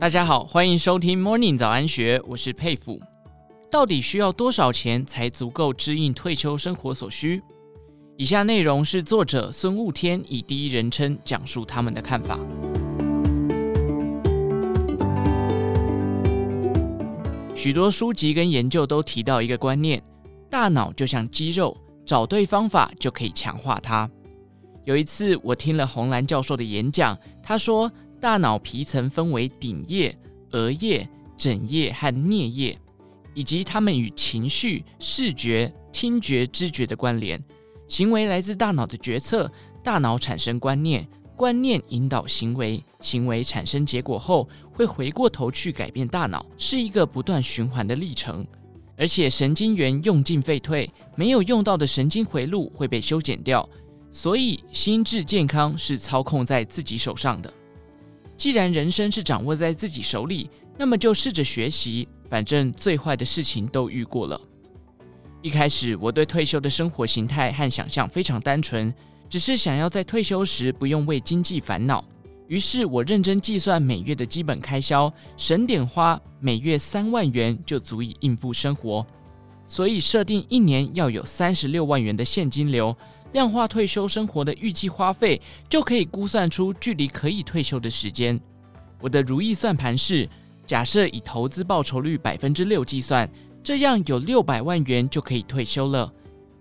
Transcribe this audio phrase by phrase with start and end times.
[0.00, 3.00] 大家好，欢迎收听 Morning 早安学，我是佩服。
[3.68, 7.42] 到底需要多少钱才足够支应退休生活所需？
[8.16, 12.38] 以下内容是作者孙雾天以第一人称讲述他们的看法。
[17.56, 20.00] 许多书籍跟研究都提到一个观念：
[20.48, 21.76] 大脑就像肌肉，
[22.06, 24.08] 找对方法就可以强化它。
[24.84, 27.90] 有一次，我听了洪兰教授的演讲，他说。
[28.20, 30.16] 大脑皮层分为顶叶、
[30.50, 32.76] 额叶、枕叶和颞叶，
[33.32, 37.42] 以及它们与情绪、视觉、听觉、知觉的关联。
[37.86, 39.50] 行为来自大脑的决策，
[39.82, 48.44] 大脑产生观念，观念引导行为，行为产生结果后，会回过头去改变大脑，是一个不断循环的历程。
[48.96, 53.66] 而且神经元用进废退，没有用到的神经回路会被修剪掉，
[54.10, 57.54] 所以心智健康是操控在自己手上的。
[58.38, 64.40] 既然人生是掌握在自己手里，那么就试着学习，反正最坏的事情都遇过了。
[65.42, 68.94] 一开始我对退休的生活形态和想象非常单纯，
[69.28, 72.04] 只是想要在退休时不用为经济烦恼。
[72.46, 79.04] 于是我认真计算每月的基本开销，省点花，每月三万元就足以应付生活。
[79.66, 82.96] 所以设定一年要有三十六万元的现金流。
[83.32, 88.40] 量化退休生活的预计花费，就可以估算出距离可以退休的时间。
[89.00, 90.28] 我的如意算盘是，
[90.66, 93.30] 假设以投资报酬率百分之六计算，
[93.62, 96.12] 这样有六百万元就可以退休了。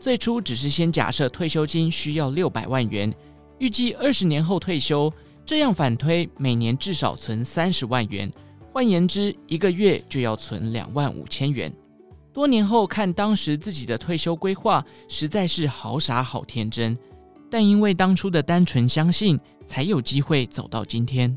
[0.00, 3.14] 最初只是先假设退休金需要六百万元，
[3.58, 5.12] 预计二十年后退休，
[5.46, 8.30] 这样反推每年至少存三十万元，
[8.72, 11.72] 换言之，一个月就要存两万五千元。
[12.34, 16.98] 多年后看当时自己的退休规划，实在是好傻好天真，
[17.48, 21.34] 但因为当初的单纯相信，才有机会走到今天。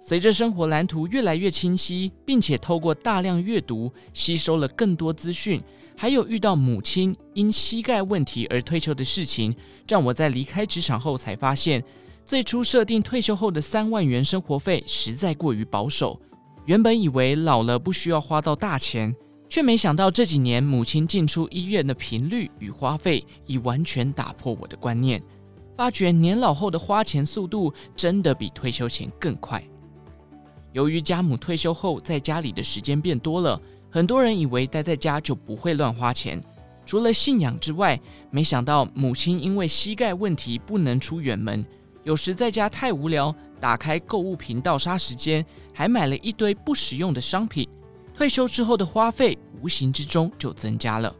[0.00, 5.60] 随着生活蓝图越来越清晰，并且透过大量阅读，吸收了更多资讯，
[5.96, 9.52] 还有遇到母亲因膝盖问题而退休的事情，
[9.88, 11.82] 让我在离开职场后才发现，
[12.24, 16.20] 最初设定退休后的三万元生活费实在过于保守。
[16.66, 19.12] 原本以为老了不需要花到大钱。
[19.50, 25.20] 却没想到这几年母亲进出医院的频率与花费已完全打破我的观念，
[25.76, 29.60] 发觉年老后的花钱速度真的比退休前更快。
[30.72, 36.40] 由于家母退休后在家里的时间变多了，很多人以为待在家就不会乱花钱。
[36.86, 38.00] 除了信仰之外，
[38.30, 41.66] 没想到母亲因为膝盖问题不能出远门，
[42.04, 45.44] 有时在家太无聊，打开购物频道杀时间，
[45.74, 47.68] 还买了一堆不实用的商品。
[48.12, 51.14] 退休之后的花费无形之中就增加了，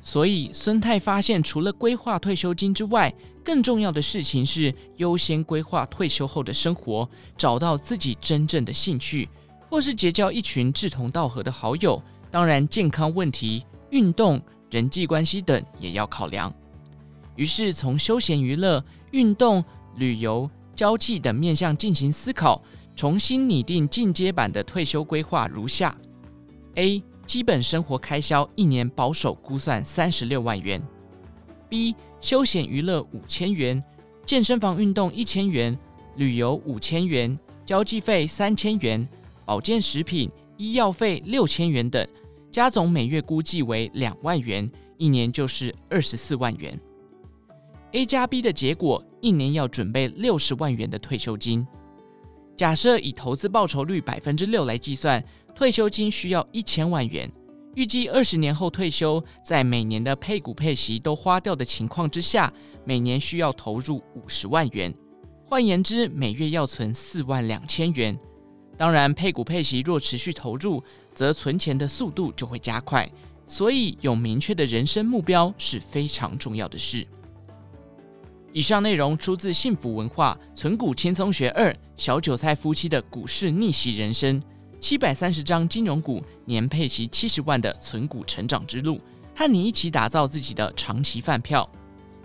[0.00, 3.12] 所以孙太发现，除了规划退休金之外，
[3.44, 9.28] 更重要的事情是优先规划退休后的生活，找到自己真正的兴趣，
[9.68, 12.02] 或是结交一群志同道合的好友。
[12.30, 16.52] 当然，健康问题、运动、人际关系等也要考量。
[17.36, 19.64] 于是，从休闲娱乐、运动、
[19.96, 22.62] 旅游、交际等面向进行思考。
[22.94, 25.96] 重新拟定进阶版的退休规划如下
[26.74, 27.00] ：A.
[27.28, 30.82] 基本生活开销一年保守估算三十六万元
[31.68, 31.94] ；B.
[32.22, 33.84] 休闲娱乐五千元，
[34.24, 35.78] 健身房运动一千元，
[36.16, 39.06] 旅游五千元，交际费三千元，
[39.44, 42.08] 保健食品、医药费六千元等，
[42.50, 46.80] 加总每月估计为两万元，一年就是二十四万元。
[47.92, 51.66] A 加 B 的结果，一年要准备六十万元的退休金。
[52.58, 55.24] 假设以投资报酬率百分之六来计算，
[55.54, 57.30] 退休金需要一千万元。
[57.76, 62.52] 预计二十年后退休，在每年的配股配息都花掉的情况之下，
[62.84, 64.92] 每年需要投入五十万元。
[65.46, 68.18] 换言之，每月要存四万两千元。
[68.76, 70.82] 当然，配股配息若持续投入，
[71.14, 73.08] 则存钱的速度就会加快。
[73.46, 77.06] 所以，有明确的人生目标是非常重要的事。
[78.58, 84.42] 以上内容出自幸福文化《存股轻松学二》，小韭菜夫妻的股市逆袭人生，
[84.80, 89.00] 七百三十张金融股年配齐七十万的存股成长之路，
[89.32, 91.70] 和你一起打造自己的长期饭票。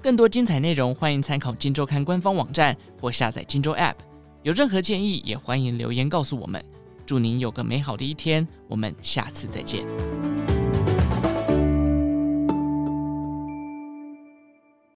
[0.01, 3.93] 更多精彩内容，欢迎参考《金周刊》官方网站或下载《金周 App》。
[4.41, 6.65] 有任何建议，也欢迎留言告诉我们。
[7.05, 9.85] 祝您有个美好的一天，我们下次再见。